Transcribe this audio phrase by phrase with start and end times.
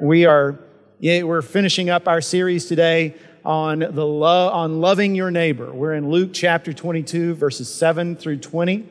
[0.00, 0.58] We are
[1.00, 5.70] yeah, we're finishing up our series today on the lo- on loving your neighbor.
[5.70, 8.88] We're in Luke chapter 22 verses 7 through 20.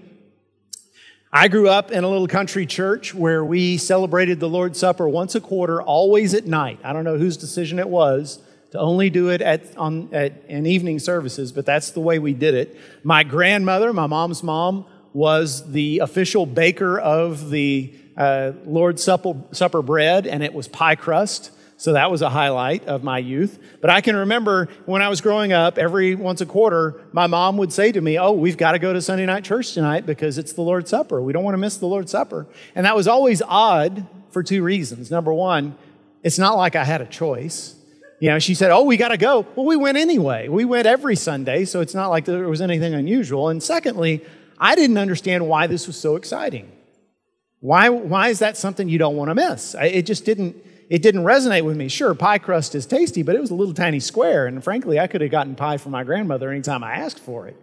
[1.33, 5.33] I grew up in a little country church where we celebrated the Lord's Supper once
[5.33, 6.79] a quarter, always at night.
[6.83, 8.37] I don't know whose decision it was
[8.69, 12.35] to only do it at, on, at, in evening services, but that's the way we
[12.35, 12.77] did it.
[13.03, 19.81] My grandmother, my mom's mom, was the official baker of the uh, Lord's Supper, Supper
[19.81, 21.49] bread, and it was pie crust.
[21.77, 23.57] So that was a highlight of my youth.
[23.81, 27.57] But I can remember when I was growing up, every once a quarter, my mom
[27.57, 30.37] would say to me, Oh, we've got to go to Sunday night church tonight because
[30.37, 31.19] it's the Lord's Supper.
[31.19, 32.45] We don't want to miss the Lord's Supper.
[32.75, 35.09] And that was always odd for two reasons.
[35.09, 35.75] Number one,
[36.21, 37.73] it's not like I had a choice.
[38.19, 39.47] You know, she said, Oh, we got to go.
[39.55, 40.47] Well, we went anyway.
[40.47, 43.49] We went every Sunday, so it's not like there was anything unusual.
[43.49, 44.23] And secondly,
[44.59, 46.71] I didn't understand why this was so exciting.
[47.61, 49.75] Why, why is that something you don't want to miss?
[49.79, 50.57] It just didn't,
[50.89, 51.87] it didn't resonate with me.
[51.87, 54.47] Sure, pie crust is tasty, but it was a little tiny square.
[54.47, 57.55] And frankly, I could have gotten pie from my grandmother anytime I asked for it.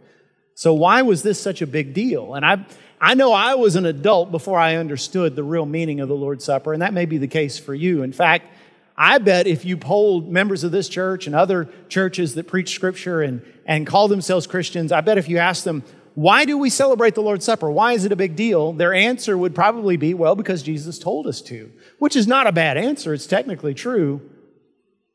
[0.55, 2.35] So why was this such a big deal?
[2.35, 2.65] And I,
[3.01, 6.45] I know I was an adult before I understood the real meaning of the Lord's
[6.45, 8.03] Supper, and that may be the case for you.
[8.03, 8.47] In fact,
[8.97, 13.23] I bet if you polled members of this church and other churches that preach scripture
[13.23, 15.85] and, and call themselves Christians, I bet if you asked them,
[16.19, 17.71] why do we celebrate the Lord's Supper?
[17.71, 18.73] Why is it a big deal?
[18.73, 22.51] Their answer would probably be, well, because Jesus told us to, which is not a
[22.51, 23.15] bad answer.
[23.15, 24.29] It's technically true,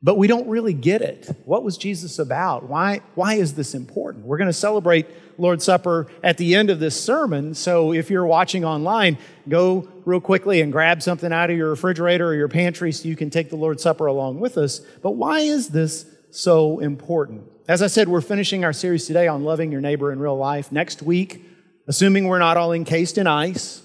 [0.02, 1.30] but we don't really get it.
[1.44, 2.70] What was Jesus about?
[2.70, 4.26] Why, why is this important?
[4.26, 7.54] We're going to celebrate Lord's Supper at the end of this sermon.
[7.54, 9.18] So if you're watching online,
[9.50, 13.18] go real quickly and grab something out of your refrigerator or your pantry so you
[13.18, 14.80] can take the Lord's Supper along with us.
[15.02, 17.50] But why is this so important?
[17.66, 20.70] As I said, we're finishing our series today on loving your neighbor in real life.
[20.70, 21.46] Next week,
[21.88, 23.82] assuming we're not all encased in ice,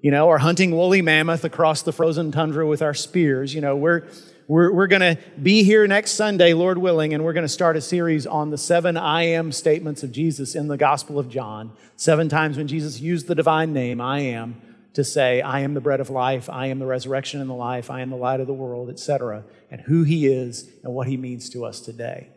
[0.00, 3.76] you know, or hunting woolly mammoth across the frozen tundra with our spears, you know,
[3.76, 4.04] we're,
[4.48, 7.76] we're, we're going to be here next Sunday, Lord willing, and we're going to start
[7.76, 11.72] a series on the seven I am statements of Jesus in the Gospel of John.
[11.96, 14.58] Seven times when Jesus used the divine name, I am,
[14.94, 17.90] to say, I am the bread of life, I am the resurrection and the life,
[17.90, 21.18] I am the light of the world, etc., and who he is and what he
[21.18, 22.28] means to us today.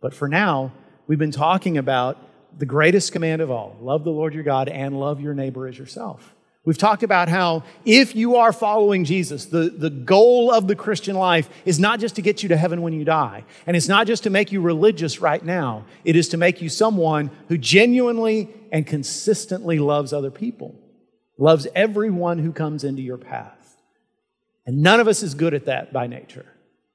[0.00, 0.72] But for now,
[1.06, 2.18] we've been talking about
[2.56, 5.78] the greatest command of all love the Lord your God and love your neighbor as
[5.78, 6.34] yourself.
[6.64, 11.16] We've talked about how if you are following Jesus, the, the goal of the Christian
[11.16, 13.44] life is not just to get you to heaven when you die.
[13.66, 15.86] And it's not just to make you religious right now.
[16.04, 20.78] It is to make you someone who genuinely and consistently loves other people,
[21.38, 23.76] loves everyone who comes into your path.
[24.66, 26.44] And none of us is good at that by nature.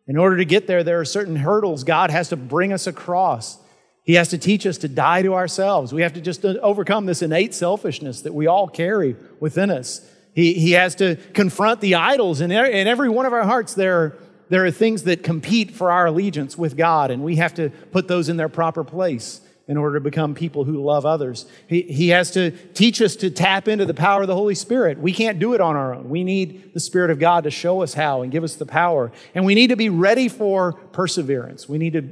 [0.07, 3.57] In order to get there, there are certain hurdles God has to bring us across.
[4.03, 5.93] He has to teach us to die to ourselves.
[5.93, 10.05] We have to just uh, overcome this innate selfishness that we all carry within us.
[10.35, 12.41] He, he has to confront the idols.
[12.41, 14.17] In, in every one of our hearts, there are,
[14.49, 18.09] there are things that compete for our allegiance with God, and we have to put
[18.09, 21.45] those in their proper place in order to become people who love others.
[21.67, 24.99] He, he has to teach us to tap into the power of the Holy Spirit.
[24.99, 26.09] We can't do it on our own.
[26.09, 29.11] We need the Spirit of God to show us how and give us the power.
[29.33, 31.69] And we need to be ready for perseverance.
[31.69, 32.09] We need to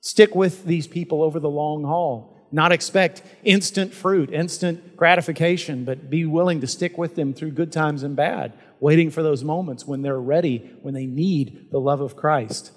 [0.00, 2.34] stick with these people over the long haul.
[2.50, 7.70] Not expect instant fruit, instant gratification, but be willing to stick with them through good
[7.70, 12.00] times and bad, waiting for those moments when they're ready, when they need the love
[12.00, 12.72] of Christ.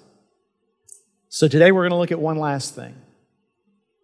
[1.30, 2.94] So today we're going to look at one last thing.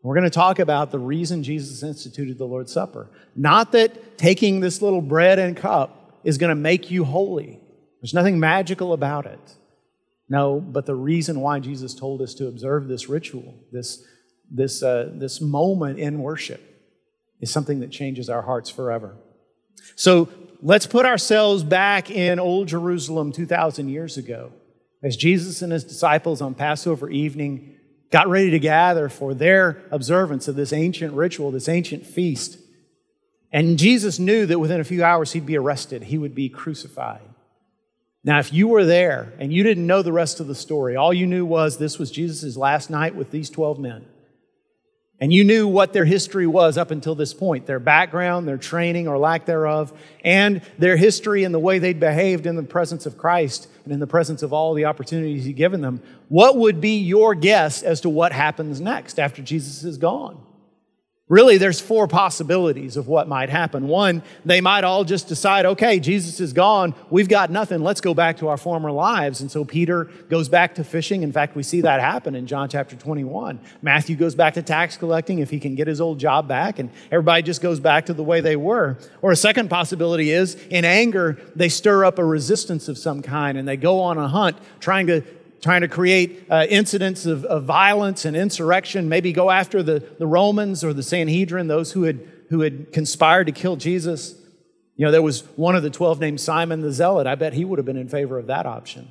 [0.02, 3.10] We're going to talk about the reason Jesus instituted the Lord's Supper.
[3.34, 7.60] Not that taking this little bread and cup is going to make you holy.
[8.00, 9.40] There's nothing magical about it.
[10.28, 14.04] No, but the reason why Jesus told us to observe this ritual, this,
[14.50, 16.62] this, uh, this moment in worship,
[17.40, 19.16] is something that changes our hearts forever.
[19.96, 20.28] So
[20.62, 24.52] let's put ourselves back in Old Jerusalem 2,000 years ago
[25.02, 27.76] as Jesus and his disciples on Passover evening
[28.10, 32.58] got ready to gather for their observance of this ancient ritual, this ancient feast.
[33.52, 37.22] And Jesus knew that within a few hours he'd be arrested, he would be crucified.
[38.24, 41.14] Now, if you were there and you didn't know the rest of the story, all
[41.14, 44.04] you knew was this was Jesus' last night with these 12 men.
[45.20, 49.08] And you knew what their history was up until this point their background, their training
[49.08, 49.92] or lack thereof,
[50.24, 53.98] and their history and the way they'd behaved in the presence of Christ and in
[53.98, 56.00] the presence of all the opportunities He'd given them.
[56.28, 60.40] What would be your guess as to what happens next after Jesus is gone?
[61.28, 63.86] Really, there's four possibilities of what might happen.
[63.86, 66.94] One, they might all just decide, okay, Jesus is gone.
[67.10, 67.82] We've got nothing.
[67.82, 69.42] Let's go back to our former lives.
[69.42, 71.22] And so Peter goes back to fishing.
[71.22, 73.60] In fact, we see that happen in John chapter 21.
[73.82, 76.88] Matthew goes back to tax collecting if he can get his old job back, and
[77.10, 78.96] everybody just goes back to the way they were.
[79.20, 83.58] Or a second possibility is, in anger, they stir up a resistance of some kind
[83.58, 85.22] and they go on a hunt trying to
[85.60, 90.26] trying to create uh, incidents of, of, violence and insurrection, maybe go after the, the
[90.26, 92.20] Romans or the Sanhedrin, those who had,
[92.50, 94.34] who had conspired to kill Jesus.
[94.96, 97.26] You know, there was one of the 12 named Simon the Zealot.
[97.26, 99.10] I bet he would have been in favor of that option.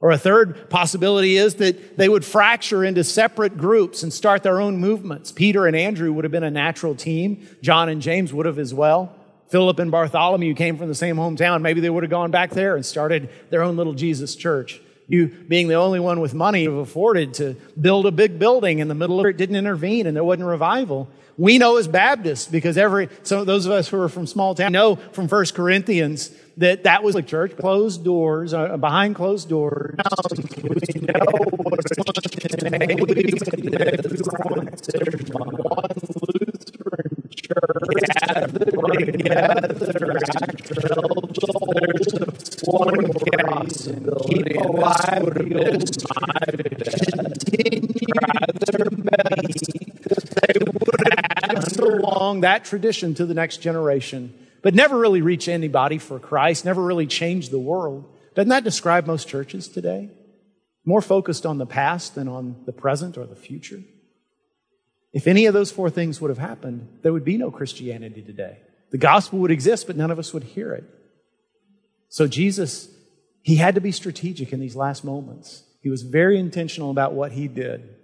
[0.00, 4.60] Or a third possibility is that they would fracture into separate groups and start their
[4.60, 5.30] own movements.
[5.30, 7.46] Peter and Andrew would have been a natural team.
[7.62, 9.14] John and James would have as well.
[9.48, 11.62] Philip and Bartholomew came from the same hometown.
[11.62, 14.80] Maybe they would have gone back there and started their own little Jesus church.
[15.12, 18.88] You, being the only one with money, have afforded to build a big building in
[18.88, 21.06] the middle of it, didn't intervene, and there wasn't revival.
[21.36, 24.54] We know as Baptists, because every, some of those of us who are from small
[24.54, 29.50] town know from First Corinthians that that was a church, closed doors, uh, behind closed
[29.50, 29.98] doors.
[51.78, 54.32] along that tradition to the next generation
[54.62, 58.04] but never really reach anybody for Christ, never really change the world.
[58.34, 60.10] Doesn't that describe most churches today?
[60.86, 63.80] More focused on the past than on the present or the future?
[65.12, 68.58] If any of those four things would have happened, there would be no Christianity today.
[68.90, 70.84] The gospel would exist, but none of us would hear it.
[72.08, 72.88] So Jesus,
[73.42, 75.64] he had to be strategic in these last moments.
[75.82, 77.96] He was very intentional about what he did.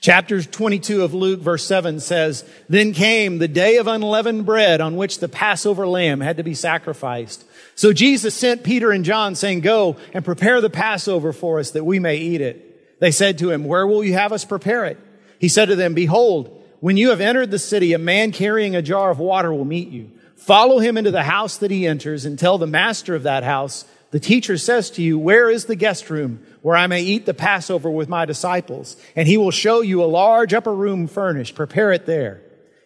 [0.00, 4.96] Chapter 22 of Luke, verse 7 says, Then came the day of unleavened bread on
[4.96, 7.44] which the Passover lamb had to be sacrificed.
[7.74, 11.84] So Jesus sent Peter and John saying, Go and prepare the Passover for us that
[11.84, 13.00] we may eat it.
[13.00, 14.98] They said to him, Where will you have us prepare it?
[15.38, 18.82] He said to them, Behold, when you have entered the city, a man carrying a
[18.82, 20.10] jar of water will meet you.
[20.36, 23.84] Follow him into the house that he enters and tell the master of that house,
[24.10, 27.34] the teacher says to you, Where is the guest room where I may eat the
[27.34, 28.96] Passover with my disciples?
[29.14, 31.54] And he will show you a large upper room furnished.
[31.54, 32.42] Prepare it there.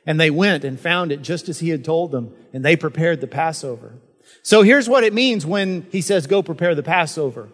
[0.06, 3.20] And they went and found it just as he had told them, and they prepared
[3.20, 3.94] the Passover.
[4.42, 7.48] So here's what it means when he says, Go prepare the Passover.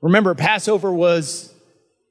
[0.00, 1.53] Remember, Passover was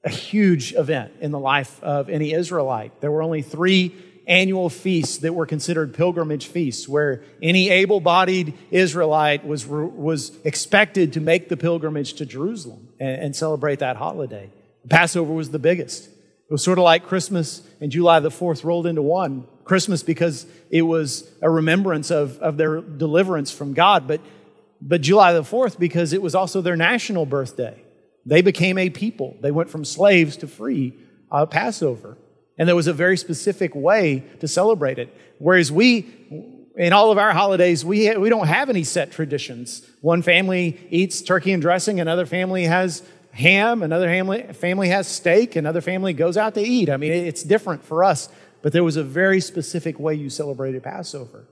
[0.03, 2.99] a huge event in the life of any Israelite.
[3.01, 3.95] There were only three
[4.27, 11.13] annual feasts that were considered pilgrimage feasts, where any able bodied Israelite was, was expected
[11.13, 14.49] to make the pilgrimage to Jerusalem and, and celebrate that holiday.
[14.89, 16.07] Passover was the biggest.
[16.07, 19.47] It was sort of like Christmas and July the 4th rolled into one.
[19.63, 24.19] Christmas because it was a remembrance of, of their deliverance from God, but,
[24.81, 27.81] but July the 4th because it was also their national birthday.
[28.25, 29.37] They became a people.
[29.41, 30.93] They went from slaves to free
[31.31, 32.17] uh, Passover.
[32.57, 35.15] And there was a very specific way to celebrate it.
[35.39, 36.07] Whereas we,
[36.75, 39.85] in all of our holidays, we, we don't have any set traditions.
[40.01, 45.55] One family eats turkey and dressing, another family has ham, another family, family has steak,
[45.55, 46.89] another family goes out to eat.
[46.89, 48.29] I mean, it's different for us,
[48.61, 51.45] but there was a very specific way you celebrated Passover.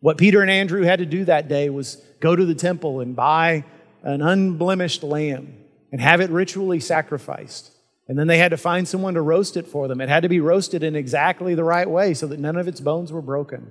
[0.00, 3.16] What Peter and Andrew had to do that day was go to the temple and
[3.16, 3.64] buy
[4.02, 5.54] an unblemished lamb
[5.92, 7.72] and have it ritually sacrificed.
[8.08, 10.00] And then they had to find someone to roast it for them.
[10.00, 12.80] It had to be roasted in exactly the right way so that none of its
[12.80, 13.70] bones were broken.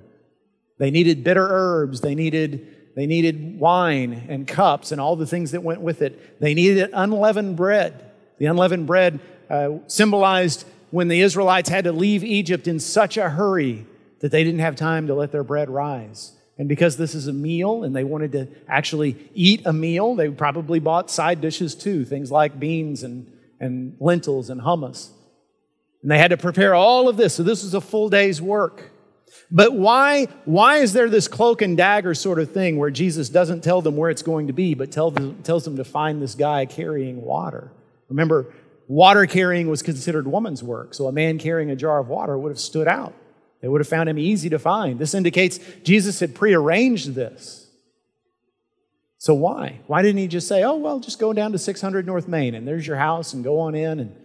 [0.78, 2.00] They needed bitter herbs.
[2.00, 6.40] They needed, they needed wine and cups and all the things that went with it.
[6.40, 8.12] They needed unleavened bread.
[8.38, 9.18] The unleavened bread
[9.50, 13.86] uh, symbolized when the Israelites had to leave Egypt in such a hurry
[14.20, 16.32] that they didn't have time to let their bread rise.
[16.58, 20.28] And because this is a meal and they wanted to actually eat a meal, they
[20.28, 25.10] probably bought side dishes too, things like beans and and lentils and hummus.
[26.02, 27.34] And they had to prepare all of this.
[27.34, 28.92] So this was a full day's work.
[29.50, 33.62] But why, why is there this cloak and dagger sort of thing where Jesus doesn't
[33.62, 36.34] tell them where it's going to be, but tell them, tells them to find this
[36.34, 37.70] guy carrying water?
[38.08, 38.52] Remember,
[38.86, 40.94] water carrying was considered woman's work.
[40.94, 43.14] So a man carrying a jar of water would have stood out.
[43.60, 44.98] They would have found him easy to find.
[44.98, 47.68] This indicates Jesus had prearranged this.
[49.18, 49.80] So why?
[49.88, 52.66] Why didn't he just say, oh, well, just go down to 600 North Main and
[52.66, 54.16] there's your house and go on in and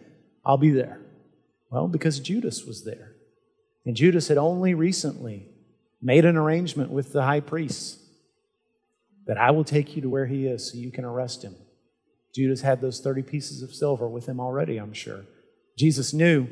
[0.45, 0.99] I'll be there?
[1.71, 3.13] Well, because Judas was there.
[3.85, 5.47] And Judas had only recently
[6.01, 7.97] made an arrangement with the high priests
[9.25, 11.55] that I will take you to where he is so you can arrest him.
[12.35, 15.25] Judas had those 30 pieces of silver with him already, I'm sure.
[15.77, 16.47] Jesus knew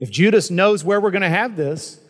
[0.00, 2.00] If Judas knows where we're going to have this,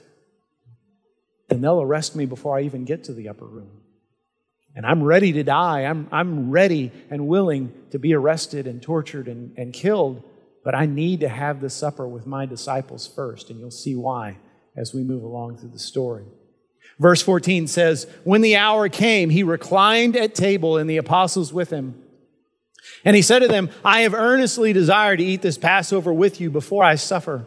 [1.48, 3.80] then they'll arrest me before I even get to the upper room.
[4.76, 5.80] And I'm ready to die.
[5.80, 10.22] I'm, I'm ready and willing to be arrested and tortured and, and killed.
[10.64, 13.50] But I need to have the supper with my disciples first.
[13.50, 14.38] And you'll see why
[14.76, 16.24] as we move along through the story.
[17.00, 21.70] Verse 14 says, When the hour came, he reclined at table and the apostles with
[21.70, 22.00] him.
[23.04, 26.50] And he said to them, I have earnestly desired to eat this Passover with you
[26.50, 27.46] before I suffer.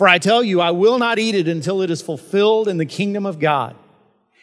[0.00, 2.86] For I tell you, I will not eat it until it is fulfilled in the
[2.86, 3.76] kingdom of God.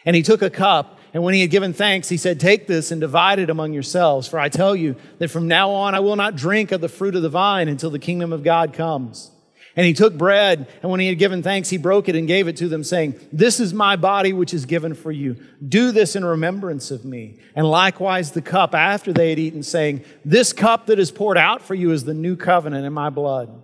[0.05, 2.91] And he took a cup, and when he had given thanks, he said, Take this
[2.91, 4.27] and divide it among yourselves.
[4.27, 7.15] For I tell you that from now on I will not drink of the fruit
[7.15, 9.31] of the vine until the kingdom of God comes.
[9.75, 12.47] And he took bread, and when he had given thanks, he broke it and gave
[12.47, 15.37] it to them, saying, This is my body which is given for you.
[15.67, 17.39] Do this in remembrance of me.
[17.55, 21.63] And likewise the cup after they had eaten, saying, This cup that is poured out
[21.63, 23.63] for you is the new covenant in my blood.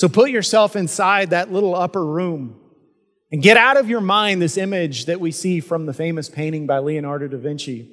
[0.00, 2.58] So put yourself inside that little upper room
[3.30, 6.66] and get out of your mind this image that we see from the famous painting
[6.66, 7.86] by Leonardo da Vinci.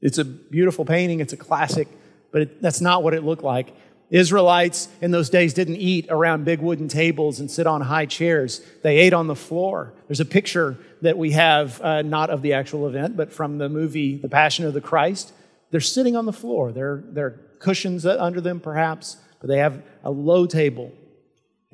[0.00, 1.86] It's a beautiful painting, it's a classic,
[2.32, 3.72] but it, that's not what it looked like.
[4.10, 8.60] Israelites in those days didn't eat around big wooden tables and sit on high chairs.
[8.82, 9.94] They ate on the floor.
[10.08, 13.68] There's a picture that we have, uh, not of the actual event, but from the
[13.68, 15.32] movie The Passion of the Christ.
[15.70, 16.72] They're sitting on the floor.
[16.72, 20.90] There, there are cushions under them, perhaps, but they have a low table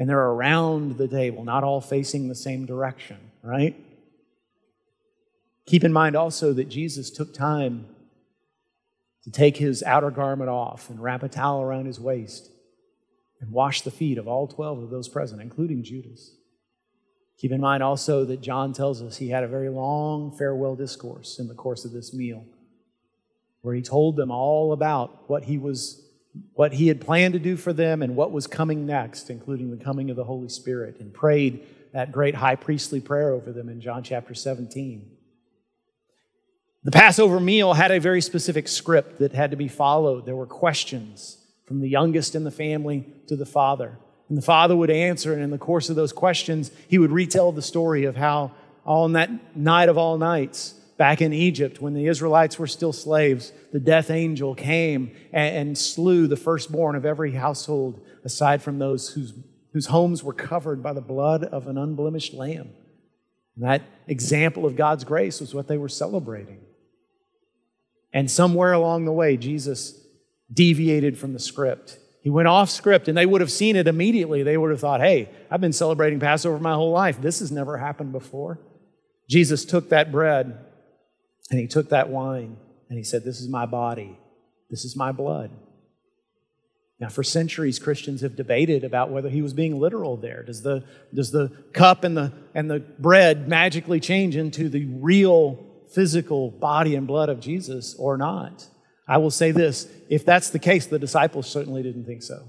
[0.01, 3.77] and they're around the table, not all facing the same direction, right?
[5.67, 7.85] Keep in mind also that Jesus took time
[9.23, 12.51] to take his outer garment off and wrap a towel around his waist
[13.43, 16.35] and wash the feet of all 12 of those present, including Judas.
[17.37, 21.39] Keep in mind also that John tells us he had a very long farewell discourse
[21.39, 22.47] in the course of this meal
[23.61, 26.07] where he told them all about what he was
[26.55, 29.85] what he had planned to do for them and what was coming next including the
[29.85, 33.81] coming of the Holy Spirit and prayed that great high priestly prayer over them in
[33.81, 35.11] John chapter 17.
[36.83, 40.25] The Passover meal had a very specific script that had to be followed.
[40.25, 43.99] There were questions from the youngest in the family to the father.
[44.29, 47.53] And the father would answer, and in the course of those questions, he would retell
[47.53, 48.53] the story of how,
[48.87, 53.55] on that night of all nights, back in Egypt, when the Israelites were still slaves,
[53.73, 59.09] the death angel came and, and slew the firstborn of every household, aside from those
[59.15, 59.33] whose,
[59.73, 62.69] whose homes were covered by the blood of an unblemished lamb.
[63.57, 66.61] And that example of God's grace was what they were celebrating.
[68.13, 69.99] And somewhere along the way, Jesus
[70.53, 71.97] deviated from the script.
[72.21, 74.43] He went off script, and they would have seen it immediately.
[74.43, 77.23] They would have thought, hey, I've been celebrating Passover my whole life.
[77.23, 78.61] This has never happened before.
[79.31, 80.67] Jesus took that bread
[81.51, 82.57] and he took that wine
[82.89, 84.19] and he said, This is my body,
[84.71, 85.51] this is my blood.
[86.99, 90.43] Now, for centuries, Christians have debated about whether he was being literal there.
[90.43, 95.71] Does the, does the cup and the, and the bread magically change into the real
[95.93, 98.67] physical body and blood of Jesus or not.
[99.09, 102.47] I will say this if that's the case, the disciples certainly didn't think so.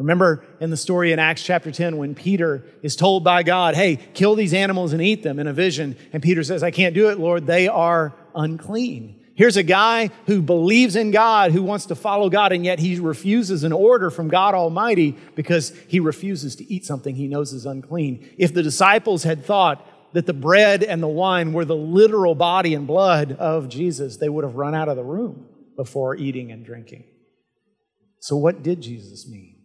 [0.00, 3.96] Remember in the story in Acts chapter 10 when Peter is told by God, hey,
[4.14, 5.94] kill these animals and eat them in a vision.
[6.14, 7.46] And Peter says, I can't do it, Lord.
[7.46, 9.20] They are unclean.
[9.34, 12.98] Here's a guy who believes in God, who wants to follow God, and yet he
[12.98, 17.66] refuses an order from God Almighty because he refuses to eat something he knows is
[17.66, 18.26] unclean.
[18.38, 22.74] If the disciples had thought, that the bread and the wine were the literal body
[22.74, 26.64] and blood of Jesus, they would have run out of the room before eating and
[26.64, 27.04] drinking.
[28.18, 29.59] So, what did Jesus mean?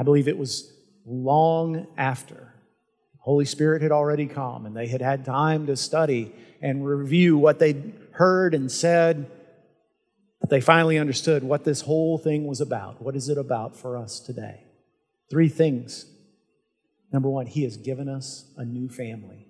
[0.00, 0.72] I believe it was
[1.04, 2.54] long after.
[3.18, 7.58] Holy Spirit had already come and they had had time to study and review what
[7.58, 9.30] they'd heard and said.
[10.40, 13.02] But they finally understood what this whole thing was about.
[13.02, 14.64] What is it about for us today?
[15.28, 16.06] Three things
[17.12, 19.48] Number one, He has given us a new family.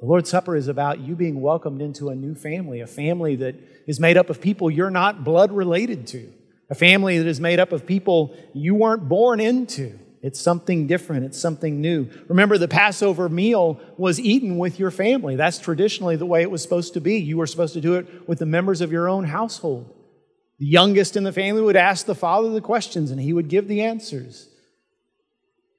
[0.00, 3.54] The Lord's Supper is about you being welcomed into a new family, a family that
[3.86, 6.32] is made up of people you're not blood related to,
[6.72, 9.98] a family that is made up of people you weren't born into.
[10.22, 12.08] It's something different, it's something new.
[12.28, 15.36] Remember, the Passover meal was eaten with your family.
[15.36, 17.18] That's traditionally the way it was supposed to be.
[17.18, 19.94] You were supposed to do it with the members of your own household.
[20.60, 23.68] The youngest in the family would ask the father the questions, and he would give
[23.68, 24.48] the answers.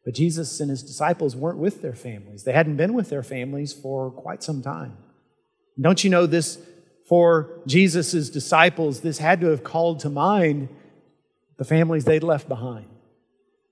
[0.06, 2.44] But Jesus and his disciples weren't with their families.
[2.44, 4.96] They hadn't been with their families for quite some time.
[5.82, 6.60] Don't you know this
[7.08, 10.70] for Jesus' disciples, this had to have called to mind
[11.58, 12.88] the families they'd left behind.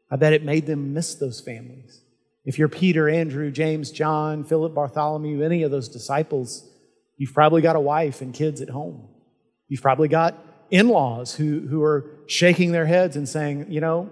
[0.10, 2.02] I bet it made them miss those families.
[2.44, 6.68] If you're Peter, Andrew, James, John, Philip, Bartholomew, any of those disciples,
[7.18, 9.08] you've probably got a wife and kids at home.
[9.68, 10.38] You've probably got
[10.70, 14.12] in laws who, who are shaking their heads and saying, you know,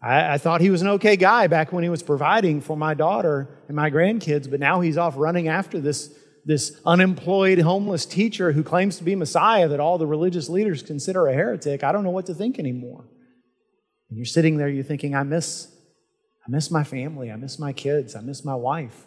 [0.00, 2.94] I, I, thought he was an okay guy back when he was providing for my
[2.94, 6.14] daughter and my grandkids, but now he's off running after this,
[6.48, 11.26] this unemployed homeless teacher who claims to be Messiah that all the religious leaders consider
[11.26, 11.84] a heretic.
[11.84, 13.04] I don't know what to think anymore.
[14.08, 15.68] And you're sitting there, you're thinking, I miss,
[16.46, 19.06] I miss my family, I miss my kids, I miss my wife.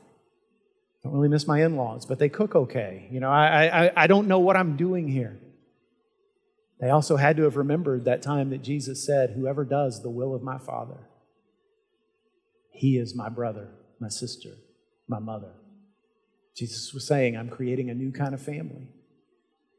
[1.00, 3.07] I don't really miss my in-laws, but they cook okay.
[3.12, 5.39] You know, I, I, I don't know what I'm doing here.
[6.79, 10.36] They also had to have remembered that time that Jesus said, Whoever does the will
[10.36, 11.07] of my Father,
[12.71, 13.69] he is my brother,
[14.00, 14.51] my sister,
[15.07, 15.53] my mother.
[16.55, 18.88] Jesus was saying, I'm creating a new kind of family,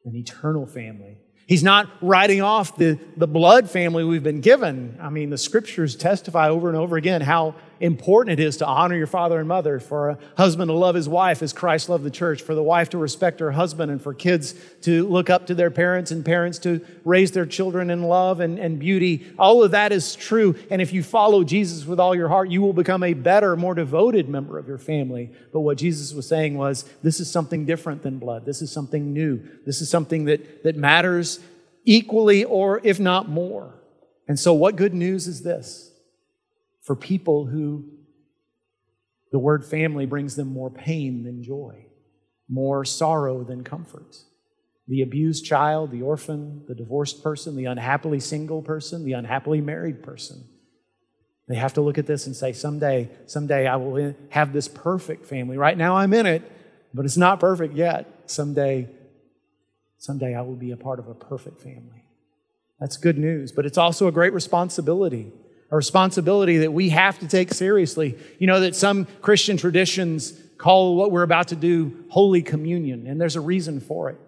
[0.04, 4.96] an eternal family He's not writing off the, the blood family we've been given.
[5.00, 8.94] I mean, the scriptures testify over and over again how important it is to honor
[8.94, 12.10] your father and mother, for a husband to love his wife as Christ loved the
[12.10, 15.54] church, for the wife to respect her husband, and for kids to look up to
[15.54, 19.26] their parents and parents to raise their children in love and, and beauty.
[19.38, 20.54] All of that is true.
[20.70, 23.74] And if you follow Jesus with all your heart, you will become a better, more
[23.74, 25.30] devoted member of your family.
[25.52, 28.46] But what Jesus was saying was, this is something different than blood.
[28.46, 29.42] This is something new.
[29.66, 31.40] This is something that, that matters
[31.84, 33.74] equally or if not more.
[34.28, 35.91] And so, what good news is this
[36.82, 37.84] for people who
[39.30, 41.86] the word family brings them more pain than joy,
[42.48, 44.16] more sorrow than comfort?
[44.86, 50.02] The abused child, the orphan, the divorced person, the unhappily single person, the unhappily married
[50.02, 50.44] person.
[51.48, 55.24] They have to look at this and say, someday, someday I will have this perfect
[55.24, 55.56] family.
[55.56, 56.42] Right now I'm in it,
[56.92, 58.06] but it's not perfect yet.
[58.26, 58.88] Someday
[60.02, 62.02] Someday I will be a part of a perfect family.
[62.80, 65.30] That's good news, but it's also a great responsibility,
[65.72, 68.16] a responsibility that we have to take seriously.
[68.38, 73.20] You know that some Christian traditions call what we're about to do Holy Communion, and
[73.20, 74.20] there's a reason for it.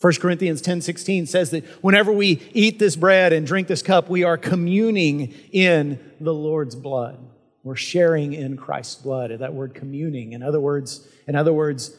[0.00, 4.08] 1 Corinthians 10 16 says that whenever we eat this bread and drink this cup,
[4.08, 7.18] we are communing in the Lord's blood.
[7.62, 9.30] We're sharing in Christ's blood.
[9.38, 10.32] That word communing.
[10.32, 11.94] In other words, in other words,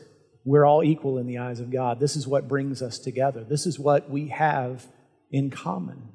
[0.46, 2.00] we're all equal in the eyes of God.
[2.00, 3.44] This is what brings us together.
[3.44, 4.88] This is what we have
[5.32, 6.10] in common.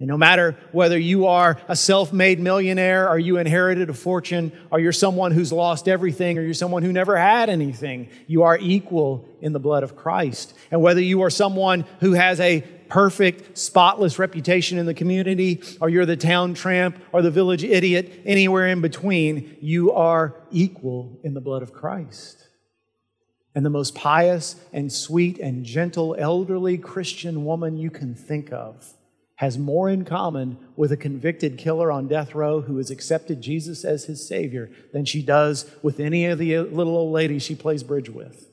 [0.00, 4.52] And no matter whether you are a self made millionaire, or you inherited a fortune,
[4.70, 8.56] or you're someone who's lost everything, or you're someone who never had anything, you are
[8.58, 10.54] equal in the blood of Christ.
[10.70, 15.88] And whether you are someone who has a perfect, spotless reputation in the community, or
[15.88, 21.34] you're the town tramp or the village idiot, anywhere in between, you are equal in
[21.34, 22.46] the blood of Christ
[23.54, 28.94] and the most pious and sweet and gentle elderly Christian woman you can think of
[29.38, 33.84] has more in common with a convicted killer on death row who has accepted Jesus
[33.84, 37.84] as his Savior than she does with any of the little old ladies she plays
[37.84, 38.50] bridge with.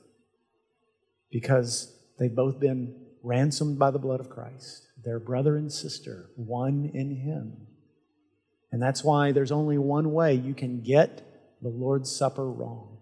[1.28, 2.94] Because they've both been
[3.24, 4.86] ransomed by the blood of Christ.
[5.04, 7.66] They're brother and sister, one in Him.
[8.70, 12.95] And that's why there's only one way you can get the Lord's Supper wrong.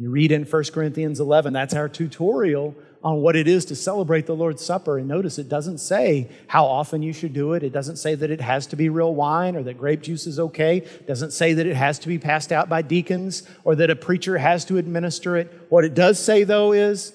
[0.00, 4.24] You read in 1 Corinthians 11, that's our tutorial on what it is to celebrate
[4.24, 4.96] the Lord's Supper.
[4.96, 7.62] And notice it doesn't say how often you should do it.
[7.62, 10.40] It doesn't say that it has to be real wine or that grape juice is
[10.40, 10.78] okay.
[10.78, 13.94] It doesn't say that it has to be passed out by deacons or that a
[13.96, 15.52] preacher has to administer it.
[15.68, 17.12] What it does say, though, is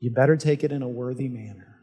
[0.00, 1.76] you better take it in a worthy manner.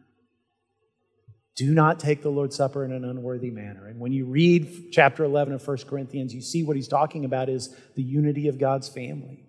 [1.55, 3.87] Do not take the Lord's Supper in an unworthy manner.
[3.87, 7.47] And when you read chapter 11 of 1 Corinthians, you see what he's talking about
[7.47, 9.45] is the unity of God's family.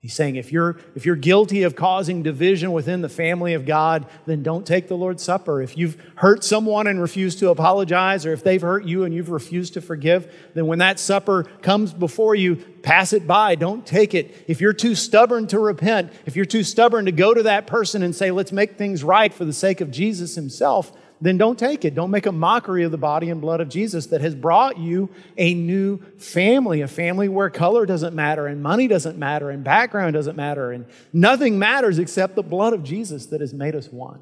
[0.00, 4.06] He's saying if you're, if you're guilty of causing division within the family of God,
[4.26, 5.60] then don't take the Lord's Supper.
[5.60, 9.30] If you've hurt someone and refused to apologize, or if they've hurt you and you've
[9.30, 13.56] refused to forgive, then when that supper comes before you, pass it by.
[13.56, 14.44] Don't take it.
[14.46, 18.04] If you're too stubborn to repent, if you're too stubborn to go to that person
[18.04, 21.84] and say, let's make things right for the sake of Jesus himself, then don't take
[21.84, 21.94] it.
[21.94, 25.10] Don't make a mockery of the body and blood of Jesus that has brought you
[25.36, 30.14] a new family, a family where color doesn't matter and money doesn't matter and background
[30.14, 34.20] doesn't matter and nothing matters except the blood of Jesus that has made us one.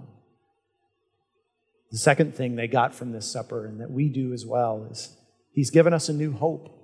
[1.93, 5.17] The second thing they got from this supper and that we do as well is
[5.53, 6.76] he's given us a new hope.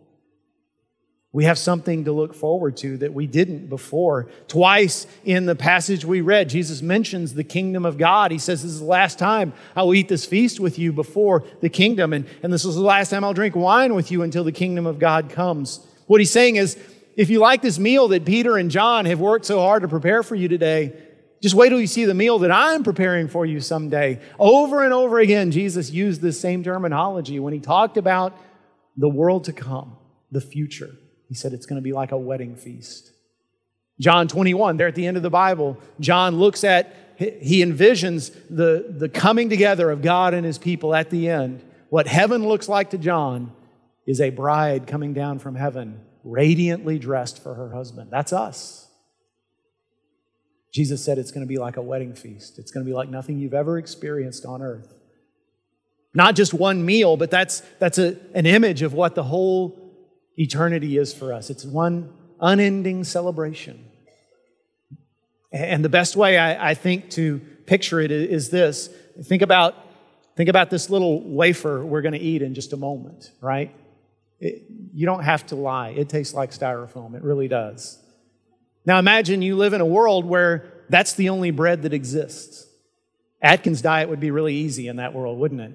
[1.34, 4.28] We have something to look forward to that we didn't before.
[4.48, 8.30] Twice in the passage we read, Jesus mentions the kingdom of God.
[8.30, 11.42] He says, This is the last time I will eat this feast with you before
[11.62, 14.44] the kingdom, and, and this is the last time I'll drink wine with you until
[14.44, 15.80] the kingdom of God comes.
[16.06, 16.76] What he's saying is,
[17.16, 20.22] if you like this meal that Peter and John have worked so hard to prepare
[20.22, 20.92] for you today,
[21.42, 24.20] just wait till you see the meal that I'm preparing for you someday.
[24.38, 28.38] Over and over again, Jesus used this same terminology when he talked about
[28.98, 29.96] the world to come,
[30.30, 30.90] the future.
[31.32, 33.10] He said it's going to be like a wedding feast.
[33.98, 38.84] John 21, there at the end of the Bible, John looks at, he envisions the,
[38.86, 42.90] the coming together of God and his people at the end what heaven looks like
[42.90, 43.50] to John
[44.04, 48.10] is a bride coming down from heaven, radiantly dressed for her husband.
[48.10, 48.90] That's us.
[50.70, 52.58] Jesus said it's going to be like a wedding feast.
[52.58, 54.92] It's going to be like nothing you've ever experienced on earth.
[56.12, 59.81] Not just one meal, but that's, that's a, an image of what the whole
[60.38, 61.50] eternity is for us.
[61.50, 63.88] It's one unending celebration.
[65.52, 68.88] And the best way I, I think to picture it is this
[69.22, 69.74] think about,
[70.36, 73.74] think about this little wafer we're going to eat in just a moment, right?
[74.40, 74.64] It,
[74.94, 75.90] you don't have to lie.
[75.90, 77.14] It tastes like styrofoam.
[77.14, 77.98] It really does.
[78.84, 82.66] Now imagine you live in a world where that's the only bread that exists.
[83.40, 85.72] Atkins diet would be really easy in that world, wouldn't it?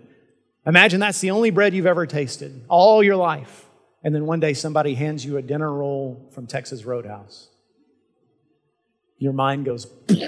[0.66, 3.67] Imagine that's the only bread you've ever tasted all your life.
[4.04, 7.50] And then one day somebody hands you a dinner roll from Texas Roadhouse.
[9.18, 9.88] Your mind goes.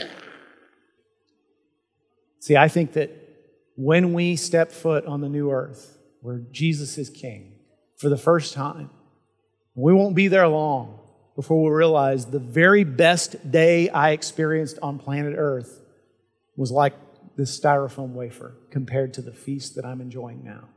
[2.39, 3.11] See, I think that
[3.75, 7.53] when we step foot on the new earth, where Jesus is king
[7.97, 8.89] for the first time,
[9.75, 10.99] we won't be there long
[11.35, 15.79] before we realize the very best day I experienced on planet Earth
[16.57, 16.93] was like
[17.37, 20.67] this styrofoam wafer compared to the feast that I'm enjoying now.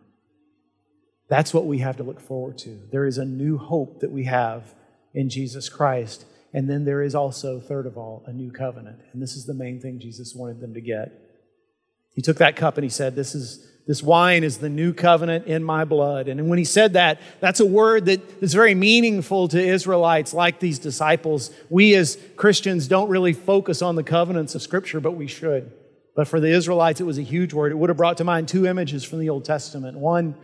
[1.33, 2.79] That's what we have to look forward to.
[2.91, 4.75] There is a new hope that we have
[5.15, 6.27] in Jesus Christ.
[6.53, 8.99] And then there is also, third of all, a new covenant.
[9.15, 11.11] And this is the main thing Jesus wanted them to get.
[12.15, 15.47] He took that cup and he said, This is this wine is the new covenant
[15.47, 16.29] in my blood.
[16.29, 20.61] And when he said that, that's a word that is very meaningful to Israelites like
[20.61, 21.51] these disciples.
[21.71, 25.73] We as Christians don't really focus on the covenants of Scripture, but we should.
[26.15, 27.73] But for the Israelites, it was a huge word.
[27.73, 29.97] It would have brought to mind two images from the Old Testament.
[29.97, 30.35] One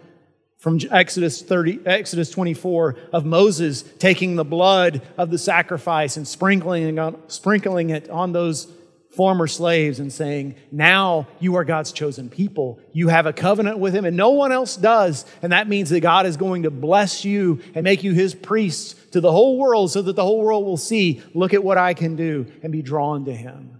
[0.58, 6.98] from Exodus 30, Exodus 24 of Moses taking the blood of the sacrifice and sprinkling,
[6.98, 8.66] on, sprinkling it on those
[9.14, 12.80] former slaves and saying, Now you are God's chosen people.
[12.92, 15.24] You have a covenant with Him, and no one else does.
[15.42, 18.94] And that means that God is going to bless you and make you His priests
[19.12, 21.94] to the whole world so that the whole world will see, Look at what I
[21.94, 23.77] can do, and be drawn to Him.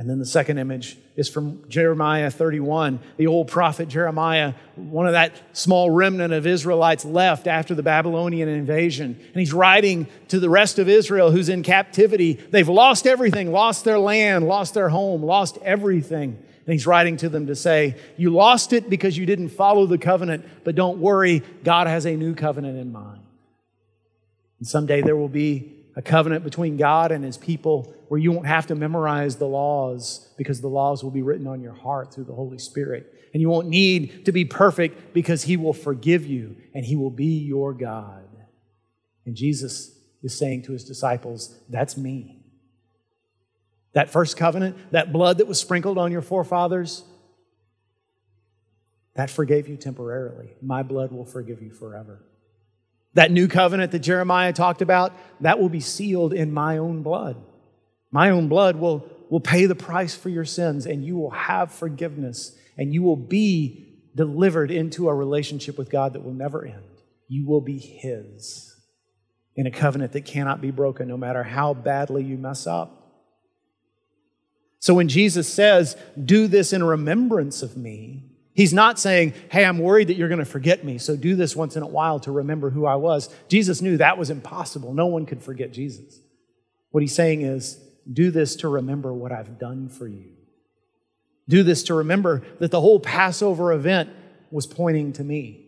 [0.00, 5.12] And then the second image is from Jeremiah 31, the old prophet Jeremiah, one of
[5.12, 9.14] that small remnant of Israelites left after the Babylonian invasion.
[9.22, 12.32] And he's writing to the rest of Israel who's in captivity.
[12.32, 16.30] They've lost everything, lost their land, lost their home, lost everything.
[16.30, 19.98] And he's writing to them to say, You lost it because you didn't follow the
[19.98, 23.20] covenant, but don't worry, God has a new covenant in mind.
[24.60, 28.46] And someday there will be a covenant between God and his people where you won't
[28.46, 32.24] have to memorize the laws because the laws will be written on your heart through
[32.24, 33.14] the Holy Spirit.
[33.32, 37.10] And you won't need to be perfect because he will forgive you and he will
[37.10, 38.28] be your God.
[39.26, 42.42] And Jesus is saying to his disciples, That's me.
[43.92, 47.04] That first covenant, that blood that was sprinkled on your forefathers,
[49.14, 50.50] that forgave you temporarily.
[50.62, 52.24] My blood will forgive you forever.
[53.14, 57.36] That new covenant that Jeremiah talked about, that will be sealed in my own blood.
[58.10, 61.72] My own blood will, will pay the price for your sins, and you will have
[61.72, 66.82] forgiveness, and you will be delivered into a relationship with God that will never end.
[67.28, 68.76] You will be His
[69.56, 73.00] in a covenant that cannot be broken, no matter how badly you mess up.
[74.78, 79.78] So when Jesus says, Do this in remembrance of me, He's not saying, Hey, I'm
[79.78, 82.32] worried that you're going to forget me, so do this once in a while to
[82.32, 83.28] remember who I was.
[83.48, 84.92] Jesus knew that was impossible.
[84.92, 86.20] No one could forget Jesus.
[86.90, 87.78] What he's saying is,
[88.10, 90.32] Do this to remember what I've done for you.
[91.48, 94.10] Do this to remember that the whole Passover event
[94.50, 95.66] was pointing to me.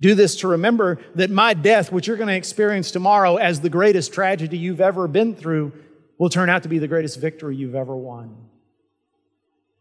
[0.00, 3.70] Do this to remember that my death, which you're going to experience tomorrow as the
[3.70, 5.72] greatest tragedy you've ever been through,
[6.18, 8.36] will turn out to be the greatest victory you've ever won.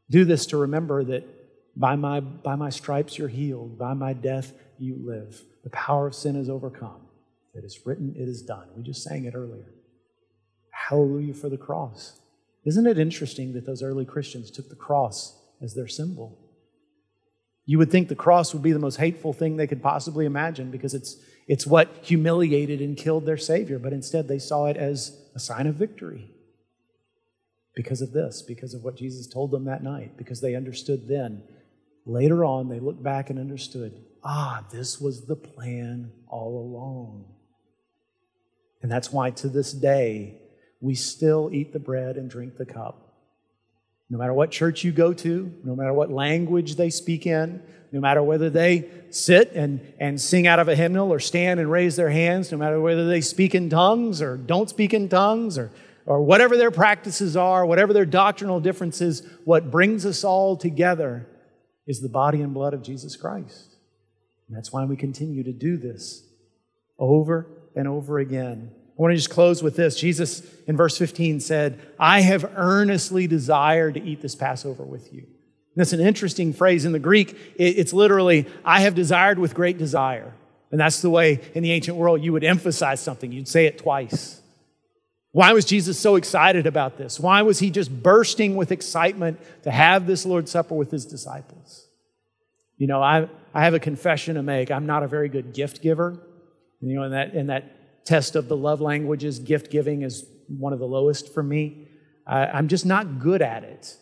[0.10, 1.28] Do this to remember that
[1.76, 3.78] by my, by my stripes you're healed.
[3.78, 5.42] By my death you live.
[5.64, 7.08] The power of sin is overcome.
[7.54, 8.68] It is written, it is done.
[8.76, 9.74] We just sang it earlier.
[10.72, 12.20] Hallelujah for the cross.
[12.66, 16.40] Isn't it interesting that those early Christians took the cross as their symbol?
[17.66, 20.72] You would think the cross would be the most hateful thing they could possibly imagine
[20.72, 25.18] because it's, it's what humiliated and killed their Savior, but instead they saw it as
[25.36, 26.32] a sign of victory
[27.76, 31.44] because of this, because of what Jesus told them that night, because they understood then
[32.06, 37.26] Later on, they looked back and understood ah, this was the plan all along.
[38.82, 40.40] And that's why to this day,
[40.82, 43.14] we still eat the bread and drink the cup.
[44.10, 47.62] No matter what church you go to, no matter what language they speak in,
[47.92, 51.72] no matter whether they sit and, and sing out of a hymnal or stand and
[51.72, 55.58] raise their hands, no matter whether they speak in tongues or don't speak in tongues
[55.58, 55.72] or,
[56.06, 61.28] or whatever their practices are, whatever their doctrinal differences, what brings us all together
[61.88, 63.76] is the body and blood of Jesus Christ.
[64.48, 66.24] And that's why we continue to do this
[67.00, 68.72] over and over again.
[68.72, 69.96] I want to just close with this.
[70.00, 75.22] Jesus in verse 15 said, I have earnestly desired to eat this Passover with you.
[75.22, 77.36] And that's an interesting phrase in the Greek.
[77.56, 80.36] It's literally, I have desired with great desire.
[80.70, 83.32] And that's the way in the ancient world you would emphasize something.
[83.32, 84.40] You'd say it twice.
[85.34, 87.20] Why was Jesus so excited about this?
[87.20, 91.88] Why was he just bursting with excitement to have this Lord's Supper with his disciples?
[92.78, 94.70] You know, I, I have a confession to make.
[94.70, 96.20] I'm not a very good gift giver.
[96.82, 100.72] You know, in that, in that test of the love languages, gift giving is one
[100.72, 101.88] of the lowest for me.
[102.28, 103.98] I, I'm just not good at it.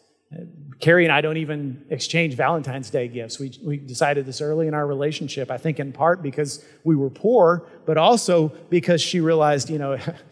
[0.82, 3.40] Carrie and I don't even exchange Valentine's Day gifts.
[3.40, 7.10] We, we decided this early in our relationship, I think in part because we were
[7.10, 9.98] poor, but also because she realized, you know,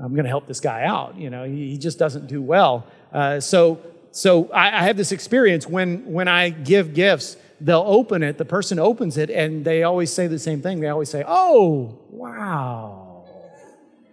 [0.00, 1.16] I'm going to help this guy out.
[1.16, 2.86] You know, he, he just doesn't do well.
[3.12, 8.22] Uh, so, so I, I have this experience when when I give gifts, they'll open
[8.22, 8.38] it.
[8.38, 10.80] The person opens it, and they always say the same thing.
[10.80, 13.24] They always say, "Oh, wow,"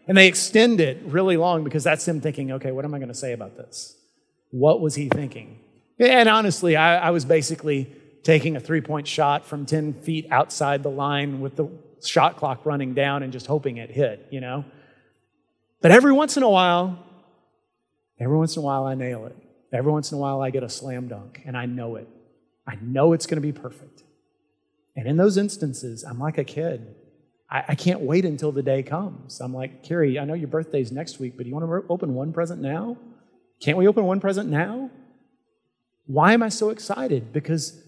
[0.07, 3.09] and they extend it really long because that's them thinking, "Okay, what am I going
[3.09, 3.97] to say about this?
[4.51, 5.59] What was he thinking?"
[5.99, 10.83] And honestly, I, I was basically taking a three point shot from 10 feet outside
[10.83, 11.67] the line with the
[12.03, 14.65] shot clock running down and just hoping it hit, you know?
[15.83, 16.97] But every once in a while,
[18.17, 19.35] every once in a while, I nail it.
[19.73, 22.07] Every once in a while, I get a slam dunk, and I know it.
[22.65, 24.01] I know it's going to be perfect.
[24.95, 26.95] And in those instances, I'm like a kid.
[27.51, 29.41] I, I, can't wait until the day comes.
[29.41, 32.13] I'm like, Carrie, I know your birthday's next week, but do you want to open
[32.13, 32.95] one present now?
[33.59, 34.89] Can't we open one present now?
[36.05, 37.33] Why am I so excited?
[37.33, 37.83] Because,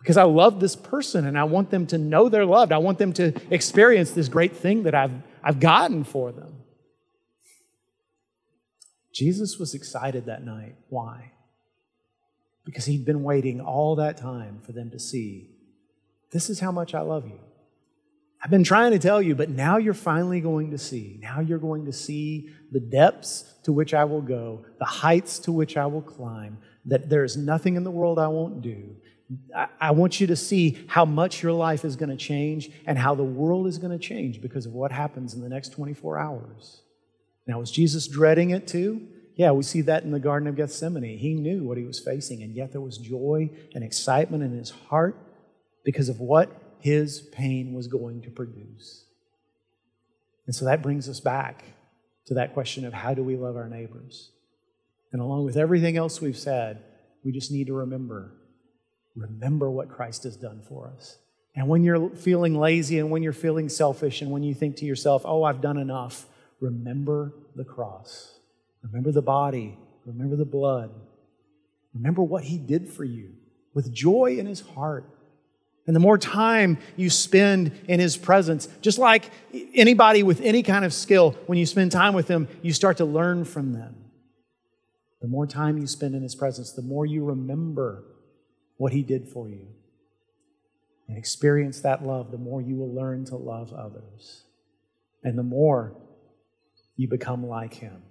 [0.00, 2.72] because I love this person and I want them to know they're loved.
[2.72, 6.61] I want them to experience this great thing that I've, I've gotten for them.
[9.12, 10.76] Jesus was excited that night.
[10.88, 11.32] Why?
[12.64, 15.48] Because he'd been waiting all that time for them to see
[16.30, 17.38] this is how much I love you.
[18.42, 21.18] I've been trying to tell you, but now you're finally going to see.
[21.20, 25.52] Now you're going to see the depths to which I will go, the heights to
[25.52, 28.96] which I will climb, that there's nothing in the world I won't do.
[29.80, 33.14] I, want you to see how much your life is going to change and how
[33.14, 36.81] the world is going to change because of what happens in the next 24 hours.
[37.46, 39.08] Now, was Jesus dreading it too?
[39.34, 41.18] Yeah, we see that in the Garden of Gethsemane.
[41.18, 44.70] He knew what he was facing, and yet there was joy and excitement in his
[44.70, 45.16] heart
[45.84, 49.06] because of what his pain was going to produce.
[50.46, 51.64] And so that brings us back
[52.26, 54.30] to that question of how do we love our neighbors?
[55.12, 56.82] And along with everything else we've said,
[57.24, 58.32] we just need to remember
[59.14, 61.18] remember what Christ has done for us.
[61.54, 64.86] And when you're feeling lazy and when you're feeling selfish and when you think to
[64.86, 66.24] yourself, oh, I've done enough,
[66.62, 68.38] remember the cross.
[68.82, 69.76] Remember the body.
[70.06, 70.90] Remember the blood.
[71.94, 73.34] Remember what he did for you
[73.74, 75.04] with joy in his heart.
[75.86, 79.30] And the more time you spend in his presence, just like
[79.74, 83.04] anybody with any kind of skill, when you spend time with them, you start to
[83.04, 83.96] learn from them.
[85.20, 88.04] The more time you spend in his presence, the more you remember
[88.76, 89.66] what he did for you.
[91.08, 94.44] And experience that love, the more you will learn to love others.
[95.24, 95.96] And the more
[96.96, 98.02] you become like him.